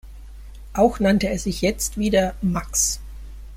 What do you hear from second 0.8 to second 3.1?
nannte er sich jetzt wieder „Max“.